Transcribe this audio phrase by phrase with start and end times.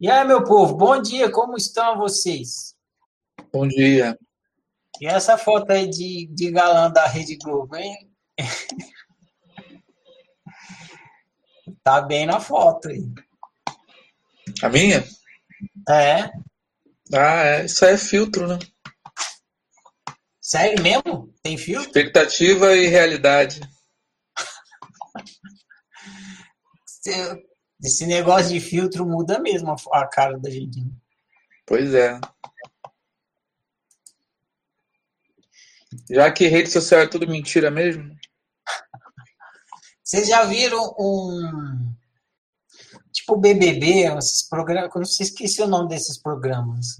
[0.00, 2.72] E aí, meu povo, bom dia, como estão vocês?
[3.52, 4.16] Bom dia.
[5.00, 8.08] E essa foto aí de, de galã da Rede Globo, hein?
[11.82, 13.12] tá bem na foto aí.
[14.62, 15.04] A minha?
[15.88, 16.30] É.
[17.12, 17.64] Ah, é.
[17.64, 18.56] Isso aí é filtro, né?
[20.40, 21.34] Sério mesmo?
[21.42, 21.88] Tem filtro?
[21.88, 23.60] Expectativa e realidade.
[27.82, 30.80] Esse negócio de filtro muda mesmo a cara da gente.
[30.80, 30.90] Né?
[31.64, 32.20] Pois é.
[36.10, 38.16] Já que rede social é tudo mentira mesmo.
[40.02, 41.94] Vocês já viram um.
[43.12, 44.90] Tipo BBB, esses programas.
[44.94, 46.98] Eu não sei esqueci o nome desses programas.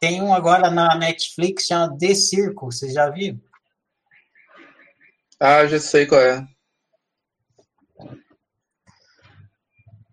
[0.00, 3.40] Tem um agora na Netflix chamado The Circle, vocês já viram?
[5.40, 6.46] Ah, já sei qual é.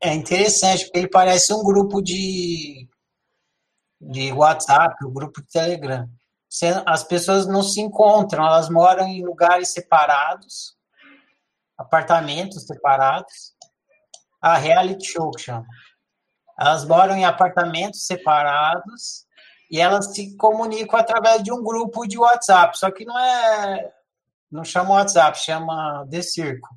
[0.05, 2.87] É interessante, porque ele parece um grupo de,
[3.99, 6.07] de WhatsApp, um grupo de Telegram.
[6.85, 10.77] As pessoas não se encontram, elas moram em lugares separados,
[11.75, 13.55] apartamentos separados.
[14.39, 15.65] A reality show que chama.
[16.59, 19.25] Elas moram em apartamentos separados
[19.71, 23.91] e elas se comunicam através de um grupo de WhatsApp, só que não é.
[24.51, 26.69] Não chama WhatsApp, chama The Circo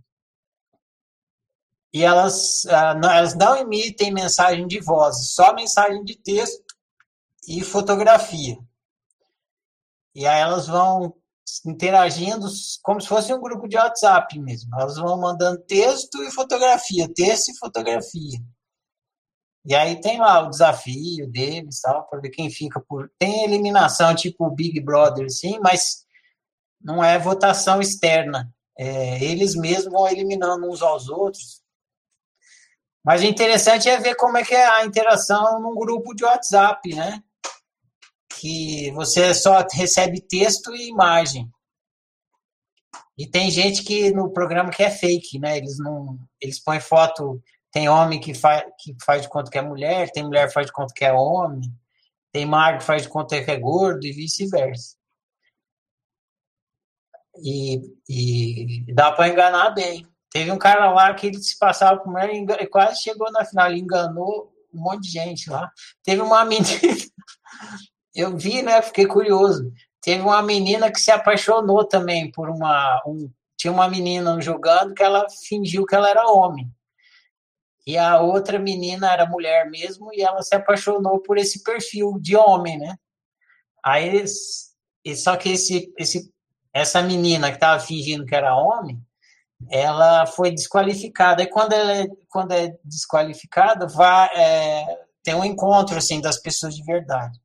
[1.92, 6.62] e elas, uh, não, elas não emitem mensagem de voz, só mensagem de texto
[7.48, 8.58] e fotografia.
[10.14, 11.14] E aí elas vão
[11.64, 12.47] interagindo
[12.83, 14.75] como se fosse um grupo de WhatsApp mesmo.
[14.78, 18.39] Elas vão mandando texto e fotografia, texto e fotografia.
[19.64, 23.11] E aí tem lá o desafio deles, tal, para ver quem fica por.
[23.19, 26.05] Tem eliminação tipo Big Brother, sim, mas
[26.80, 28.52] não é votação externa.
[28.78, 31.62] É, eles mesmos vão eliminando uns aos outros
[33.05, 36.95] mas o interessante é ver como é que é a interação num grupo de WhatsApp,
[36.95, 37.23] né?
[38.39, 41.51] Que você só recebe texto e imagem.
[43.17, 45.58] E tem gente que no programa que é fake, né?
[45.58, 47.42] Eles não, eles põem foto,
[47.73, 50.67] tem homem que faz que faz de conta que é mulher, tem mulher que faz
[50.67, 51.73] de conta que é homem,
[52.33, 54.97] tem magro que faz de conta que é gordo e vice-versa.
[57.42, 60.07] E, e dá para enganar bem.
[60.30, 63.70] Teve um cara lá que ele se passava por mulher e quase chegou na final,
[63.70, 65.70] ele enganou um monte de gente lá.
[66.02, 66.68] Teve uma menina,
[68.14, 68.83] eu vi, né?
[68.83, 69.72] Fiquei curioso.
[70.00, 73.00] Teve uma menina que se apaixonou também por uma.
[73.06, 76.70] Um, tinha uma menina jogando que ela fingiu que ela era homem.
[77.86, 82.36] E a outra menina era mulher mesmo e ela se apaixonou por esse perfil de
[82.36, 82.96] homem, né?
[83.83, 84.24] Aí,
[85.16, 86.30] só que esse, esse,
[86.72, 89.02] essa menina que estava fingindo que era homem,
[89.70, 91.42] ela foi desqualificada.
[91.42, 96.74] E quando ela é, quando é desqualificada, vai, é, tem um encontro assim das pessoas
[96.74, 97.41] de verdade.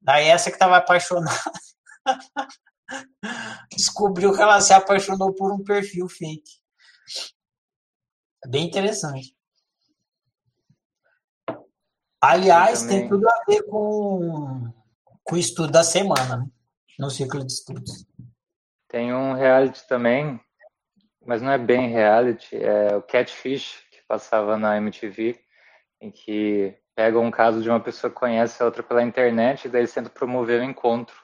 [0.00, 1.30] Daí essa que estava apaixonada
[3.70, 6.60] descobriu que ela se apaixonou por um perfil fake.
[8.46, 9.34] Bem interessante.
[12.20, 14.72] Aliás, tem tudo a ver com,
[15.22, 16.46] com o estudo da semana, né?
[16.98, 18.06] no ciclo de estudos.
[18.88, 20.40] Tem um reality também
[21.26, 25.38] mas não é bem reality, é o Catfish, que passava na MTV,
[26.00, 29.68] em que pega um caso de uma pessoa que conhece a outra pela internet e
[29.68, 31.16] daí tentam promover o encontro.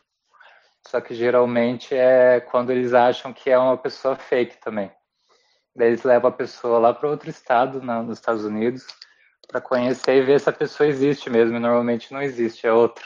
[0.87, 4.91] Só que geralmente é quando eles acham que é uma pessoa fake também.
[5.75, 8.85] Daí eles levam a pessoa lá para outro estado, na, nos Estados Unidos,
[9.49, 11.57] para conhecer e ver se a pessoa existe mesmo.
[11.57, 13.05] E normalmente não existe, é outra.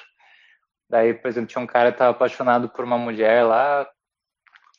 [0.88, 3.86] Daí, por exemplo, tinha um cara que estava apaixonado por uma mulher lá,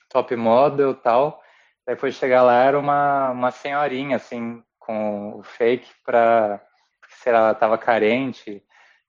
[0.10, 1.42] top model tal,
[1.88, 6.62] Daí foi chegar lá, era uma, uma senhorinha, assim, com o fake para
[7.08, 8.62] se ela estava carente,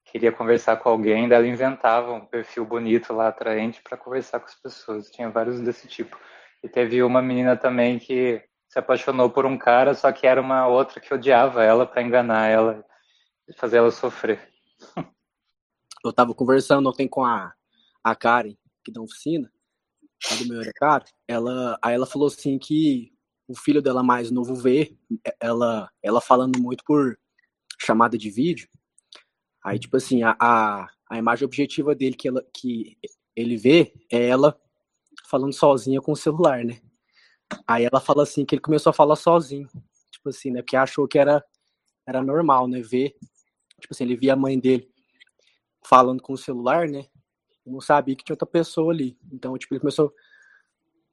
[0.05, 4.45] queria conversar com alguém, daí ela inventava um perfil bonito lá, atraente, para conversar com
[4.45, 5.11] as pessoas.
[5.11, 6.17] Tinha vários desse tipo.
[6.63, 10.65] E teve uma menina também que se apaixonou por um cara, só que era uma
[10.67, 12.85] outra que odiava ela para enganar ela
[13.45, 14.49] e fazer ela sofrer.
[16.03, 17.53] Eu tava conversando ontem com a,
[18.01, 18.55] a Karen,
[18.85, 19.51] que dá oficina,
[20.31, 23.13] a do meu era caro, ela, aí ela falou assim que
[23.47, 24.95] o filho dela mais novo vê
[25.39, 27.17] ela, ela falando muito por
[27.79, 28.67] chamada de vídeo.
[29.63, 32.97] Aí, tipo assim, a, a, a imagem objetiva dele que, ela, que
[33.35, 34.59] ele vê é ela
[35.25, 36.79] falando sozinha com o celular, né?
[37.67, 39.67] Aí ela fala assim que ele começou a falar sozinho.
[40.11, 40.61] Tipo assim, né?
[40.61, 41.43] Porque achou que era,
[42.07, 42.81] era normal, né?
[42.81, 43.15] Ver.
[43.79, 44.89] Tipo assim, ele via a mãe dele
[45.83, 47.05] falando com o celular, né?
[47.69, 49.17] Não sabia que tinha outra pessoa ali.
[49.31, 50.13] Então, tipo, ele começou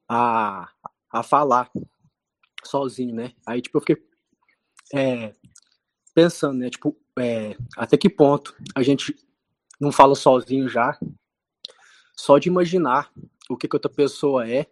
[0.07, 0.69] a,
[1.11, 1.69] a falar
[2.63, 3.33] sozinho, né?
[3.45, 3.97] Aí, tipo, eu fiquei
[4.93, 5.33] é,
[6.13, 6.69] pensando, né?
[6.69, 9.15] Tipo, é, até que ponto a gente
[9.79, 10.97] não fala sozinho já,
[12.15, 13.11] só de imaginar
[13.49, 14.65] o que, que outra pessoa é,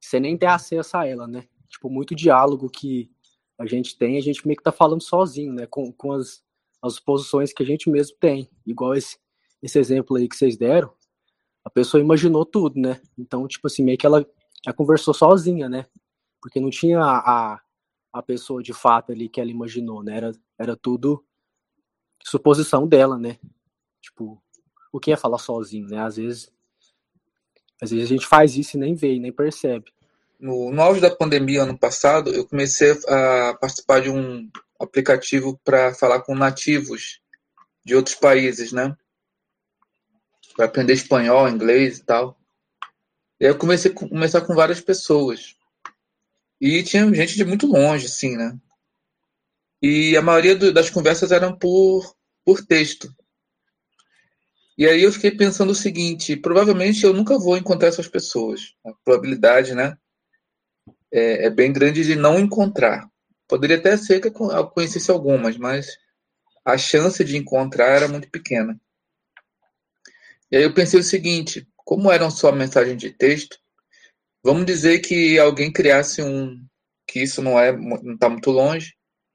[0.00, 1.48] sem nem ter acesso a ela, né?
[1.68, 3.10] Tipo, muito diálogo que
[3.58, 5.66] a gente tem, a gente meio que tá falando sozinho, né?
[5.66, 6.44] Com, com as,
[6.82, 8.48] as posições que a gente mesmo tem.
[8.66, 9.18] Igual esse,
[9.64, 10.92] esse exemplo aí que vocês deram,
[11.64, 13.00] a pessoa imaginou tudo, né?
[13.18, 14.26] Então, tipo assim, meio que ela,
[14.76, 15.86] conversou sozinha, né?
[16.38, 17.58] Porque não tinha a,
[18.12, 20.18] a pessoa de fato ali que ela imaginou, né?
[20.18, 21.24] Era, era tudo
[22.22, 23.38] suposição dela, né?
[24.02, 24.38] Tipo,
[24.92, 25.98] o que é falar sozinho, né?
[25.98, 26.52] Às vezes,
[27.80, 29.90] às vezes a gente faz isso e nem vê, nem percebe.
[30.38, 34.46] No, no auge da pandemia ano passado, eu comecei a participar de um
[34.78, 37.22] aplicativo para falar com nativos
[37.82, 38.94] de outros países, né?
[40.56, 42.38] Para aprender espanhol, inglês e tal.
[43.40, 45.56] E aí eu comecei a conversar com várias pessoas.
[46.60, 48.56] E tinha gente de muito longe, assim, né?
[49.82, 53.14] E a maioria do, das conversas eram por, por texto.
[54.76, 58.74] E aí eu fiquei pensando o seguinte: provavelmente eu nunca vou encontrar essas pessoas.
[58.84, 59.96] A probabilidade, né?
[61.12, 63.08] É, é bem grande de não encontrar.
[63.46, 65.98] Poderia até ser que eu conhecesse algumas, mas
[66.64, 68.80] a chance de encontrar era muito pequena.
[70.54, 73.58] E aí eu pensei o seguinte: como eram só mensagens de texto,
[74.40, 76.64] vamos dizer que alguém criasse um,
[77.08, 78.94] que isso não é, não está muito longe,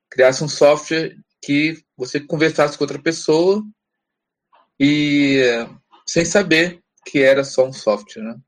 [0.09, 3.61] criasse um software que você conversasse com outra pessoa
[4.79, 5.41] e
[6.07, 8.39] sem saber que era só um software, né?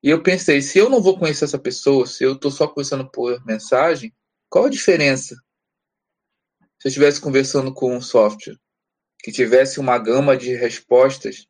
[0.00, 3.10] E eu pensei, se eu não vou conhecer essa pessoa, se eu estou só conversando
[3.10, 4.14] por mensagem,
[4.48, 5.34] qual a diferença?
[6.78, 8.56] Se eu estivesse conversando com um software
[9.18, 11.47] que tivesse uma gama de respostas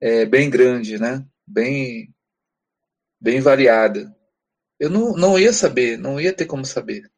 [0.00, 1.24] é, bem grande, né?
[1.46, 2.14] Bem,
[3.20, 4.14] bem variada.
[4.78, 7.10] Eu não, não ia saber, não ia ter como saber.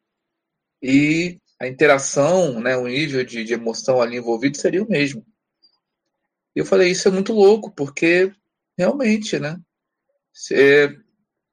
[0.81, 5.25] E a interação, né, o nível de, de emoção ali envolvido seria o mesmo.
[6.55, 8.31] E eu falei, isso é muito louco, porque
[8.77, 9.59] realmente, né?
[10.33, 10.55] Se,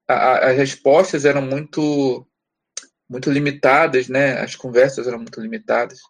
[0.08, 2.26] a, as respostas eram muito
[3.08, 4.40] muito limitadas, né?
[4.40, 6.00] As conversas eram muito limitadas.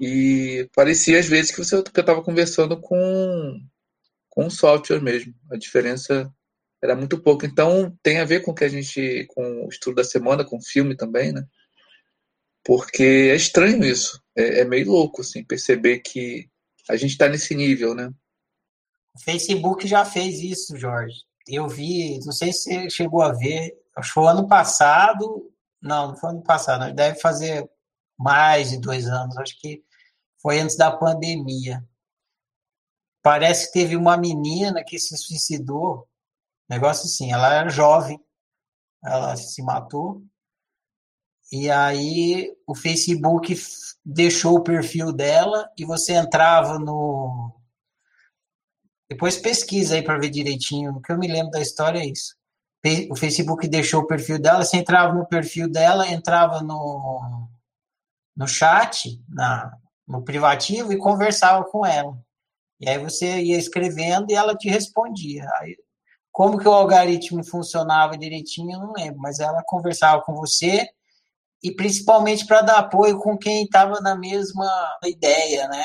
[0.00, 3.60] E parecia às vezes que você que eu estava conversando com
[4.34, 5.32] com software mesmo.
[5.50, 6.30] A diferença
[6.82, 7.46] era muito pouco.
[7.46, 10.62] Então tem a ver com que a gente com o estudo da semana, com o
[10.62, 11.46] filme também, né?
[12.64, 14.20] Porque é estranho isso.
[14.36, 16.48] É, é meio louco assim perceber que
[16.88, 18.10] a gente está nesse nível, né?
[19.14, 21.22] O Facebook já fez isso, Jorge.
[21.46, 26.08] Eu vi, não sei se você chegou a ver, acho que foi ano passado, não,
[26.08, 27.68] não foi ano passado, deve fazer
[28.18, 29.82] mais de dois anos, acho que
[30.40, 31.84] foi antes da pandemia.
[33.24, 36.06] Parece que teve uma menina que se suicidou,
[36.68, 38.20] negócio assim, ela era jovem,
[39.02, 40.22] ela se matou,
[41.50, 43.56] e aí o Facebook
[44.04, 47.58] deixou o perfil dela e você entrava no.
[49.08, 50.92] Depois pesquisa aí para ver direitinho.
[50.92, 52.36] O que eu me lembro da história é isso.
[53.10, 57.48] O Facebook deixou o perfil dela, você entrava no perfil dela, entrava no,
[58.36, 59.74] no chat, na,
[60.06, 62.22] no privativo e conversava com ela.
[62.80, 65.48] E aí você ia escrevendo e ela te respondia.
[65.60, 65.76] Aí,
[66.32, 70.86] como que o algoritmo funcionava direitinho, eu não lembro, mas ela conversava com você
[71.62, 74.68] e principalmente para dar apoio com quem estava na mesma
[75.04, 75.84] ideia, né?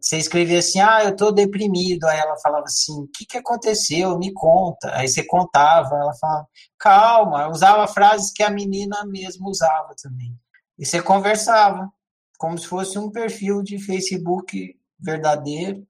[0.00, 4.18] Você escrevia assim, ah, eu estou deprimido, aí ela falava assim, o que, que aconteceu?
[4.18, 4.92] Me conta.
[4.96, 10.36] Aí você contava, ela falava, calma, usava frases que a menina mesmo usava também.
[10.76, 11.88] E você conversava,
[12.36, 15.86] como se fosse um perfil de Facebook verdadeiro,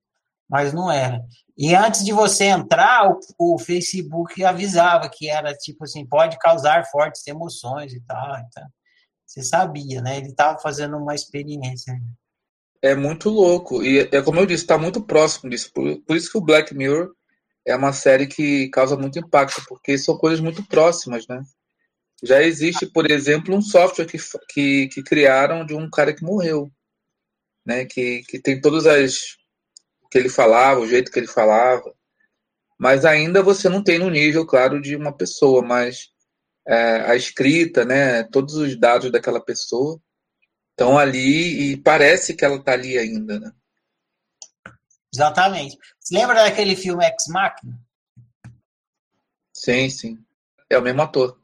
[0.49, 1.23] mas não era.
[1.57, 6.85] E antes de você entrar, o, o, Facebook avisava que era tipo assim, pode causar
[6.91, 8.39] fortes emoções e tal.
[8.39, 8.67] Então,
[9.27, 10.19] você sabia, né?
[10.19, 11.99] Ele estava fazendo uma experiência.
[12.83, 13.83] É muito louco.
[13.83, 15.71] E é como eu disse, está muito próximo disso.
[15.73, 17.13] Por, por isso que o Black Mirror
[17.65, 21.43] é uma série que causa muito impacto, porque são coisas muito próximas, né?
[22.23, 26.71] Já existe, por exemplo, um software que, que, que criaram de um cara que morreu,
[27.65, 27.85] né?
[27.85, 29.37] Que, que tem todas as
[30.11, 31.91] que ele falava, o jeito que ele falava,
[32.79, 36.11] mas ainda você não tem no nível, claro, de uma pessoa, mas
[36.67, 39.99] é, a escrita, né, todos os dados daquela pessoa
[40.71, 43.53] estão ali e parece que ela está ali ainda, né?
[45.15, 45.79] Exatamente.
[46.01, 47.81] Você lembra daquele filme Ex Machina?
[49.55, 50.19] Sim, sim.
[50.69, 51.39] É o mesmo ator.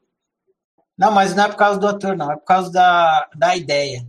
[0.96, 2.32] Não, mas não é por causa do ator, não.
[2.32, 4.04] É por causa da, da ideia.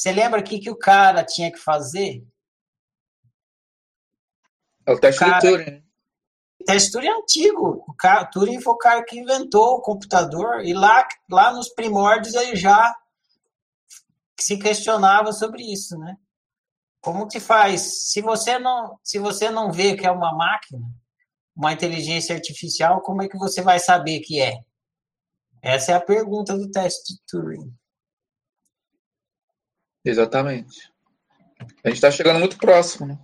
[0.00, 2.26] Você lembra o que, que o cara tinha que fazer?
[4.86, 5.40] É o teste o cara...
[5.40, 5.90] de Turing
[6.64, 7.84] teste Turing é antigo.
[7.86, 12.34] O cara, Turing foi o cara que inventou o computador e lá, lá nos primórdios
[12.34, 12.96] ele já
[14.38, 16.16] se questionava sobre isso, né?
[17.02, 18.10] Como que faz?
[18.10, 20.80] Se você não, se você não vê que é uma máquina,
[21.54, 24.60] uma inteligência artificial, como é que você vai saber que é?
[25.60, 27.79] Essa é a pergunta do teste de Turing.
[30.04, 30.90] Exatamente.
[31.84, 33.18] A gente está chegando muito próximo, né?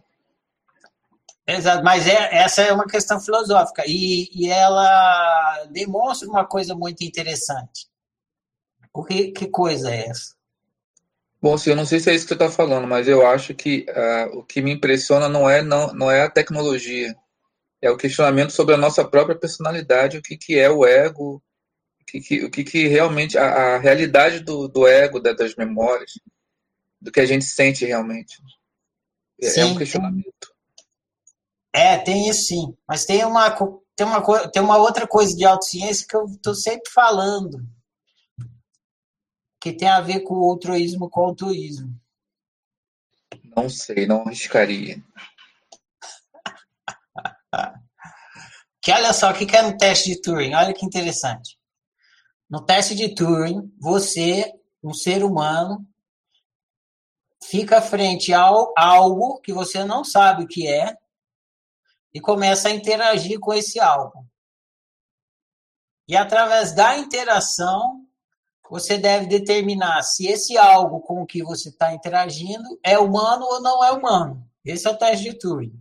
[1.47, 7.05] Exato, mas é, essa é uma questão filosófica e, e ela demonstra uma coisa muito
[7.05, 7.87] interessante.
[8.93, 10.35] O que, que coisa é essa?
[11.41, 13.55] Bom, sim, eu não sei se é isso que você está falando, mas eu acho
[13.55, 17.15] que uh, o que me impressiona não é, não, não é a tecnologia,
[17.81, 21.41] é o questionamento sobre a nossa própria personalidade, o que, que é o ego,
[22.01, 25.55] o que, que, o que, que realmente, a, a realidade do, do ego, da, das
[25.55, 26.13] memórias,
[27.01, 28.39] do que a gente sente realmente.
[29.41, 30.55] É, sim, é um questionamento.
[31.75, 32.77] É, tem isso sim.
[32.89, 33.51] Mas tem uma,
[33.95, 37.67] tem uma, tem uma outra coisa de autociência que eu estou sempre falando,
[39.61, 41.95] que tem a ver com o altruísmo com o altruísmo.
[43.57, 45.03] Não sei, não arriscaria.
[48.81, 50.55] que olha só, o que é no teste de Turing?
[50.55, 51.59] Olha que interessante.
[52.49, 55.87] No teste de Turing, você, um ser humano,
[57.49, 58.41] fica frente a
[58.77, 60.97] algo que você não sabe o que é
[62.13, 64.27] e começa a interagir com esse algo.
[66.09, 68.05] E através da interação,
[68.69, 73.61] você deve determinar se esse algo com o que você está interagindo é humano ou
[73.61, 74.49] não é humano.
[74.65, 75.81] Esse é o teste de Turing.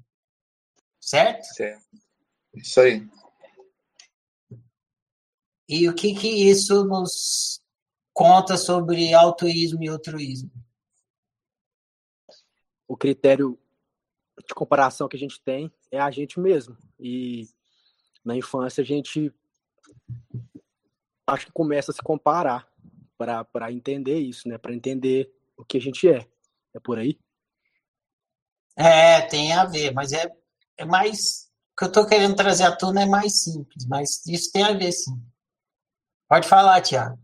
[0.99, 1.45] Certo?
[1.45, 1.85] Certo.
[2.53, 3.07] Isso aí.
[5.67, 7.61] E o que, que isso nos
[8.13, 10.51] conta sobre altruísmo e altruísmo?
[12.87, 13.57] O critério
[14.47, 16.77] de comparação que a gente tem é a gente mesmo.
[16.99, 17.47] E
[18.23, 19.33] na infância a gente
[21.27, 22.67] acho que começa a se comparar
[23.17, 24.57] para entender isso, né?
[24.57, 26.27] Para entender o que a gente é.
[26.73, 27.17] É por aí?
[28.77, 30.29] É, tem a ver, mas é,
[30.77, 31.49] é mais.
[31.71, 34.73] O que eu estou querendo trazer à tona é mais simples, mas isso tem a
[34.73, 35.21] ver, sim.
[36.27, 37.17] Pode falar, Tiago.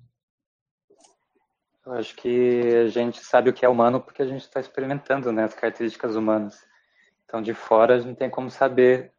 [1.85, 5.31] Eu acho que a gente sabe o que é humano porque a gente está experimentando
[5.31, 6.63] né, as características humanas.
[7.25, 9.11] Então, de fora, a gente não tem como saber,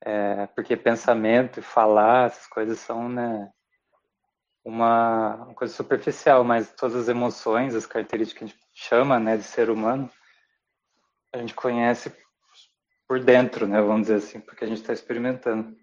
[0.00, 3.50] é, porque pensamento e falar, essas coisas são né,
[4.64, 9.36] uma, uma, coisa superficial, mas todas as emoções, as características que a gente chama né,
[9.36, 10.08] de ser humano,
[11.32, 12.14] a gente conhece
[13.08, 15.76] por dentro, né, vamos dizer assim, porque a gente está experimentando.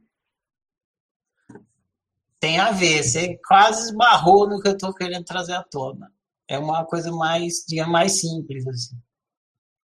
[2.39, 6.11] Tem a ver, você quase esbarrou no que eu estou querendo trazer à tona.
[6.47, 8.95] É uma coisa mais, digamos, mais simples, assim.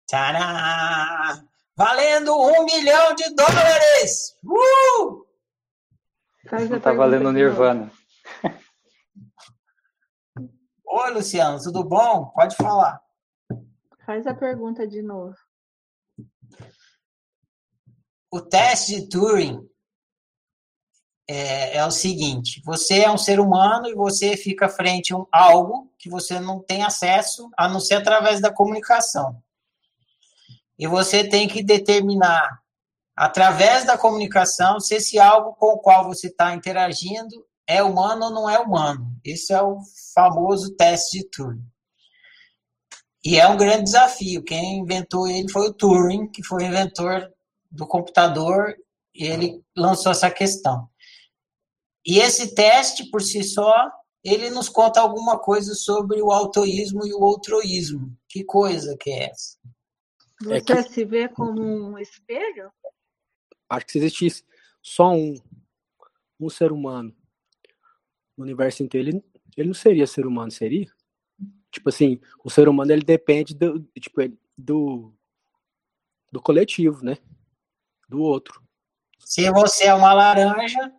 [0.08, 1.48] Tcharam!
[1.76, 4.38] valendo um milhão de dólares!
[4.44, 5.24] Uh!
[6.70, 7.90] Não tá valendo Nirvana.
[10.86, 12.26] Oi, Luciano, tudo bom?
[12.26, 13.02] Pode falar.
[14.06, 15.34] Faz a pergunta de novo.
[18.30, 19.68] O teste de Turing
[21.28, 25.90] é, é, o seguinte: você é um ser humano e você fica frente a algo
[25.98, 29.36] que você não tem acesso, a não ser através da comunicação.
[30.78, 32.60] E você tem que determinar,
[33.16, 38.30] através da comunicação, se esse algo com o qual você está interagindo é humano ou
[38.30, 39.16] não é humano.
[39.24, 39.78] Esse é o
[40.14, 41.64] famoso teste de Turing.
[43.24, 44.44] E é um grande desafio.
[44.44, 47.32] Quem inventou ele foi o Turing, que foi o inventor
[47.70, 48.74] do computador,
[49.14, 50.88] e ele lançou essa questão.
[52.04, 53.90] E esse teste, por si só,
[54.22, 58.16] ele nos conta alguma coisa sobre o autoísmo e o outroísmo.
[58.28, 59.58] Que coisa que é essa?
[60.42, 60.82] Você é que...
[60.84, 62.70] se vê como um espelho?
[63.68, 64.44] Acho que se existisse
[64.82, 65.34] só um,
[66.38, 67.14] um ser humano
[68.36, 69.24] no universo inteiro, ele,
[69.56, 70.86] ele não seria ser humano, seria?
[71.70, 74.20] Tipo assim, o ser humano ele depende do, tipo,
[74.56, 75.12] do,
[76.30, 77.18] do coletivo, né?
[78.08, 78.62] Do outro.
[79.20, 80.92] Se você é uma laranja,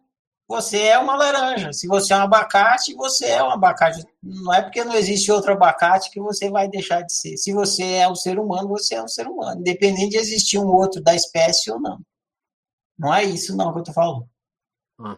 [0.48, 1.74] você é uma laranja.
[1.74, 4.06] Se você é um abacate, você é um abacate.
[4.22, 7.36] Não é porque não existe outro abacate que você vai deixar de ser.
[7.38, 10.68] Se você é um ser humano, você é um ser humano, independente de existir um
[10.68, 12.00] outro da espécie ou não.
[12.98, 14.30] Não é isso não que eu tô falando.
[15.00, 15.18] Ah.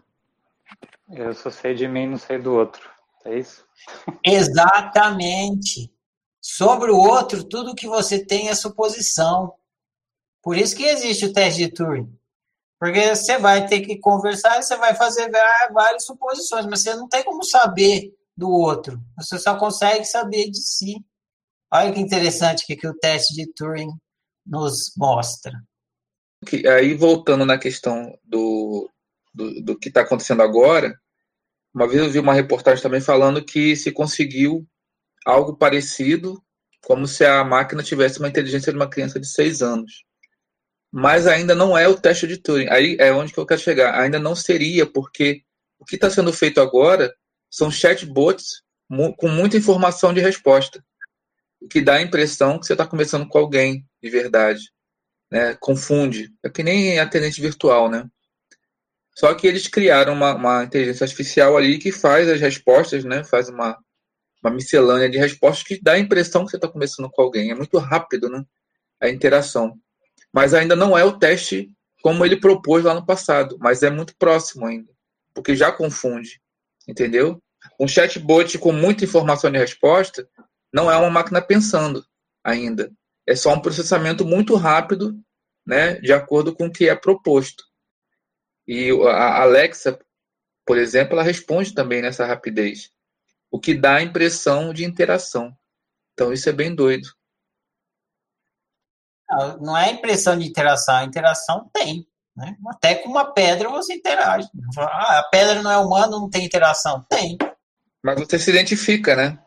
[1.10, 2.88] Eu só sei de mim, não sei do outro.
[3.24, 3.64] É isso?
[4.24, 5.92] Exatamente.
[6.40, 9.54] Sobre o outro, tudo que você tem é suposição.
[10.42, 12.10] Por isso que existe o teste de Turing.
[12.78, 15.30] Porque você vai ter que conversar e você vai fazer
[15.72, 19.02] várias suposições, mas você não tem como saber do outro.
[19.16, 21.04] Você só consegue saber de si.
[21.72, 23.90] Olha que interessante que, que o teste de Turing
[24.46, 25.52] nos mostra.
[26.72, 28.88] Aí, voltando na questão do,
[29.34, 30.96] do, do que está acontecendo agora,
[31.74, 34.66] uma vez eu vi uma reportagem também falando que se conseguiu
[35.26, 36.42] algo parecido,
[36.84, 40.04] como se a máquina tivesse uma inteligência de uma criança de 6 anos.
[40.92, 42.68] Mas ainda não é o teste de Turing.
[42.70, 43.98] Aí é onde que eu quero chegar.
[44.00, 45.42] Ainda não seria, porque
[45.78, 47.14] o que está sendo feito agora
[47.50, 48.62] são chatbots
[49.16, 50.82] com muita informação de resposta,
[51.60, 54.72] o que dá a impressão que você está conversando com alguém de verdade.
[55.30, 55.54] Né?
[55.60, 56.32] Confunde.
[56.42, 58.08] É que nem atendente virtual, né?
[59.14, 63.24] Só que eles criaram uma, uma inteligência artificial ali que faz as respostas, né?
[63.24, 63.76] Faz uma,
[64.42, 67.50] uma miscelânea de respostas que dá a impressão que você está conversando com alguém.
[67.50, 68.44] É muito rápido, né?
[69.00, 69.76] A interação.
[70.32, 71.70] Mas ainda não é o teste
[72.02, 74.92] como ele propôs lá no passado, mas é muito próximo ainda,
[75.34, 76.40] porque já confunde,
[76.86, 77.42] entendeu?
[77.78, 80.28] Um chatbot com muita informação de resposta
[80.72, 82.04] não é uma máquina pensando
[82.44, 82.92] ainda.
[83.26, 85.18] É só um processamento muito rápido,
[85.66, 87.64] né, de acordo com o que é proposto.
[88.66, 89.98] E a Alexa,
[90.64, 92.90] por exemplo, ela responde também nessa rapidez,
[93.50, 95.54] o que dá a impressão de interação.
[96.12, 97.08] Então isso é bem doido.
[99.60, 102.06] Não é impressão de interação, a interação tem.
[102.36, 102.56] Né?
[102.68, 104.48] Até com uma pedra você interage.
[104.78, 107.04] Ah, a pedra não é humana, não tem interação.
[107.08, 107.36] Tem.
[108.02, 109.38] Mas você se identifica, né?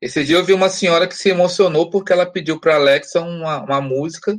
[0.00, 3.20] Esse dia eu vi uma senhora que se emocionou porque ela pediu para a Alexa
[3.20, 4.36] uma, uma música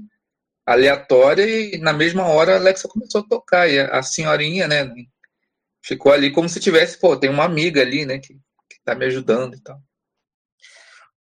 [0.65, 4.91] aleatória e na mesma hora a Alexa começou a tocar e a, senhorinha, né,
[5.81, 9.05] ficou ali como se tivesse, pô, tem uma amiga ali, né, que, que tá me
[9.05, 9.79] ajudando e tal.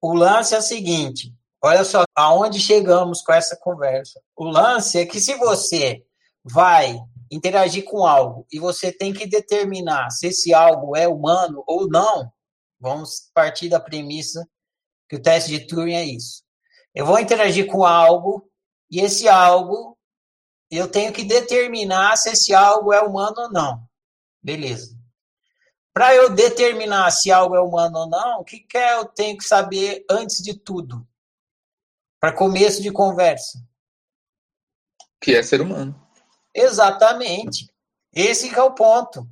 [0.00, 4.20] O lance é o seguinte, olha só aonde chegamos com essa conversa.
[4.36, 6.04] O lance é que se você
[6.44, 6.98] vai
[7.30, 12.32] interagir com algo e você tem que determinar se esse algo é humano ou não,
[12.80, 14.48] vamos partir da premissa
[15.08, 16.42] que o teste de Turing é isso.
[16.94, 18.50] Eu vou interagir com algo
[18.90, 19.96] e esse algo
[20.70, 23.82] eu tenho que determinar se esse algo é humano ou não.
[24.42, 24.96] Beleza.
[25.92, 29.44] Para eu determinar se algo é humano ou não, o que, que eu tenho que
[29.44, 31.06] saber antes de tudo?
[32.20, 33.58] Para começo de conversa.
[35.20, 35.94] Que é ser humano.
[36.54, 37.72] Exatamente.
[38.12, 39.28] Esse é o ponto.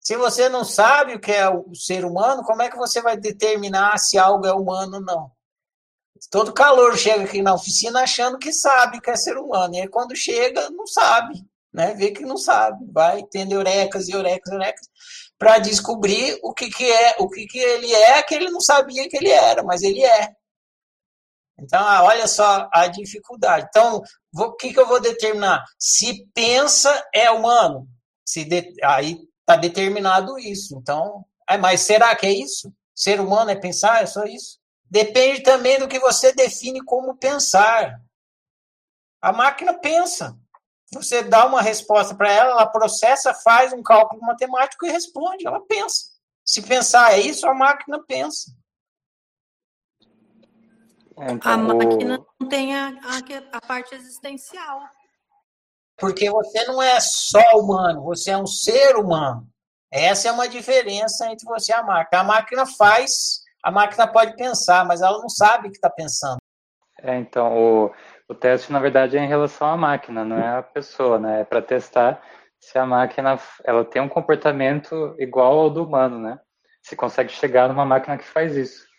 [0.00, 3.16] Se você não sabe o que é o ser humano, como é que você vai
[3.16, 5.30] determinar se algo é humano ou não?
[6.30, 9.74] Todo calor chega aqui na oficina achando que sabe que é ser humano.
[9.74, 11.44] E aí, quando chega, não sabe.
[11.72, 11.94] Né?
[11.94, 12.84] Vê que não sabe.
[12.92, 14.86] Vai tendo eurecas e eurecas, eurecas,
[15.38, 19.08] para descobrir o que, que é, o que, que ele é, que ele não sabia
[19.08, 20.34] que ele era, mas ele é.
[21.62, 23.66] Então, ah, olha só a dificuldade.
[23.68, 24.02] Então,
[24.34, 25.64] o que, que eu vou determinar?
[25.78, 27.88] Se pensa, é humano.
[28.24, 30.76] Se de, aí está determinado isso.
[30.76, 32.72] Então, é, mas será que é isso?
[32.94, 34.02] Ser humano é pensar?
[34.02, 34.58] É só isso?
[34.90, 38.00] Depende também do que você define como pensar.
[39.20, 40.36] A máquina pensa.
[40.92, 45.46] Você dá uma resposta para ela, ela processa, faz um cálculo matemático e responde.
[45.46, 46.06] Ela pensa.
[46.44, 48.50] Se pensar é isso, a máquina pensa.
[51.20, 54.80] É, então, a máquina não tem a, a, a, parte existencial.
[55.98, 59.46] Porque você não é só humano, você é um ser humano.
[59.92, 62.22] Essa é uma diferença entre você e a máquina.
[62.22, 66.38] A máquina faz, a máquina pode pensar, mas ela não sabe o que está pensando.
[67.02, 67.92] É, então, o,
[68.26, 71.42] o teste, na verdade, é em relação à máquina, não é a pessoa, né?
[71.42, 72.22] É para testar
[72.58, 76.40] se a máquina ela tem um comportamento igual ao do humano, né?
[76.82, 78.89] Se consegue chegar numa máquina que faz isso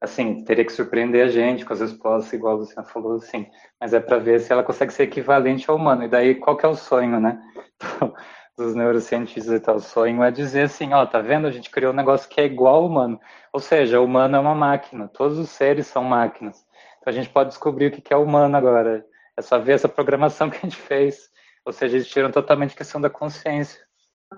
[0.00, 3.46] assim, teria que surpreender a gente com as respostas, igual a Luciana falou, assim,
[3.80, 6.04] mas é para ver se ela consegue ser equivalente ao humano.
[6.04, 7.40] E daí, qual que é o sonho, né?
[8.60, 9.76] dos neurocientistas e tal.
[9.76, 11.46] O sonho é dizer assim, ó, tá vendo?
[11.46, 13.18] A gente criou um negócio que é igual ao humano.
[13.52, 15.08] Ou seja, o humano é uma máquina.
[15.08, 16.58] Todos os seres são máquinas.
[17.00, 19.04] Então a gente pode descobrir o que é humano agora.
[19.36, 21.30] É só ver essa programação que a gente fez.
[21.64, 23.80] Ou seja, eles tiram totalmente a questão da consciência.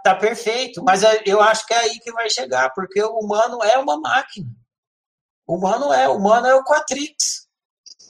[0.03, 3.77] Tá perfeito, mas eu acho que é aí que vai chegar, porque o humano é
[3.77, 4.49] uma máquina.
[5.47, 7.49] Humano é, humano é o Quatrix.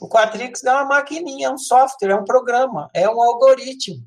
[0.01, 4.05] O Quatrix é uma maquininha, é um software, é um programa, é um algoritmo.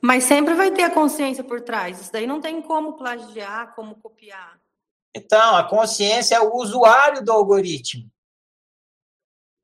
[0.00, 2.00] Mas sempre vai ter a consciência por trás.
[2.00, 4.60] Isso daí não tem como plagiar, como copiar.
[5.14, 8.10] Então, a consciência é o usuário do algoritmo.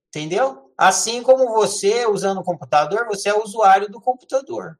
[0.08, 0.72] Entendeu?
[0.76, 4.78] Assim como você, usando o computador, você é o usuário do computador.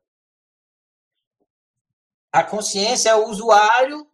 [2.31, 4.09] A consciência é o usuário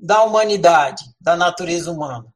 [0.00, 2.32] da humanidade, da natureza humana.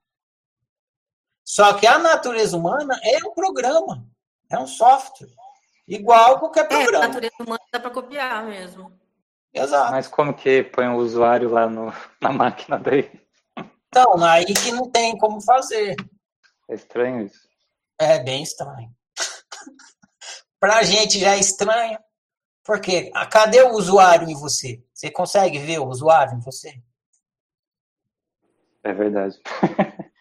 [1.44, 4.07] Só que a natureza humana é um programa,
[4.51, 5.31] é um software.
[5.87, 7.05] Igual qualquer programa.
[7.05, 8.98] É, a natureza humana dá para copiar mesmo.
[9.53, 9.90] Exato.
[9.90, 13.11] Mas como que põe o usuário lá no, na máquina daí?
[13.88, 15.94] Então, aí que não tem como fazer.
[16.68, 17.46] É estranho isso.
[18.01, 18.90] É bem estranho.
[20.59, 21.98] Pra gente já é estranho.
[22.64, 24.83] Porque cadê o usuário em você?
[24.94, 26.81] Você consegue ver o usuário em você?
[28.84, 29.40] É verdade.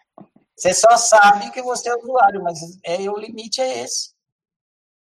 [0.56, 4.14] Você só sabe que você é usuário, mas é, o limite é esse.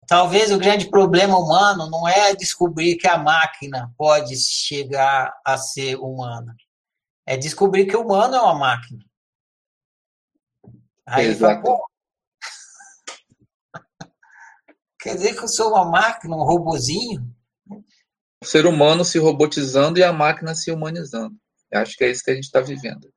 [0.07, 5.95] Talvez o grande problema humano não é descobrir que a máquina pode chegar a ser
[5.95, 6.55] humana.
[7.25, 9.03] É descobrir que o humano é uma máquina.
[11.07, 11.65] Aí Exato.
[11.65, 11.79] Fala,
[14.99, 17.25] Quer dizer que eu sou uma máquina, um robozinho?
[18.43, 21.35] O ser humano se robotizando e a máquina se humanizando.
[21.71, 23.11] Eu acho que é isso que a gente está vivendo.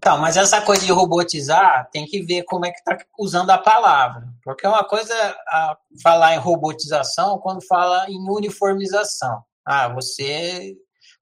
[0.00, 3.58] Tá, mas essa coisa de robotizar tem que ver como é que está usando a
[3.58, 4.26] palavra.
[4.42, 5.14] Porque é uma coisa
[5.48, 9.42] a falar em robotização quando fala em uniformização.
[9.64, 10.74] Ah, você.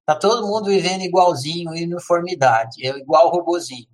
[0.06, 3.86] Tá todo mundo vivendo igualzinho, uniformidade, é igual robozinho.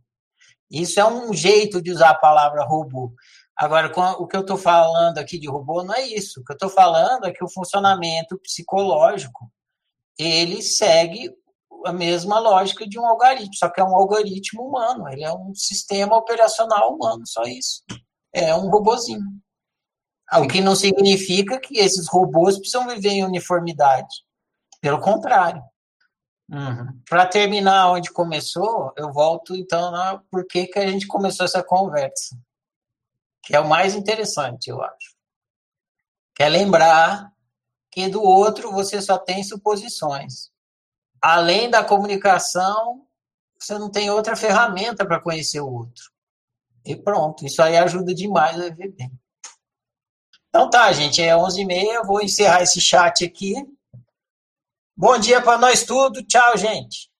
[0.70, 3.12] Isso é um jeito de usar a palavra robô.
[3.56, 6.40] Agora, o que eu estou falando aqui de robô não é isso.
[6.40, 9.50] O que eu estou falando é que o funcionamento psicológico
[10.18, 11.30] ele segue
[11.84, 15.54] a mesma lógica de um algoritmo, só que é um algoritmo humano, ele é um
[15.54, 17.82] sistema operacional humano, só isso.
[18.32, 19.22] É um robozinho.
[20.32, 24.24] O que não significa que esses robôs precisam viver em uniformidade.
[24.80, 25.62] Pelo contrário.
[26.50, 27.00] Uhum.
[27.08, 31.62] Para terminar onde começou, eu volto então na por que, que a gente começou essa
[31.62, 32.36] conversa.
[33.42, 35.14] Que é o mais interessante, eu acho.
[36.34, 37.30] Que é lembrar
[37.90, 40.53] que do outro você só tem suposições
[41.24, 43.06] além da comunicação,
[43.58, 46.04] você não tem outra ferramenta para conhecer o outro.
[46.84, 49.10] E pronto, isso aí ajuda demais a viver bem.
[50.50, 53.54] Então tá, gente, é 11h30, vou encerrar esse chat aqui.
[54.94, 57.10] Bom dia para nós tudo, tchau, gente.